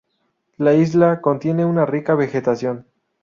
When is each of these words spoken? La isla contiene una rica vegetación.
La 0.57 0.73
isla 0.73 1.21
contiene 1.21 1.63
una 1.63 1.85
rica 1.85 2.15
vegetación. 2.15 2.87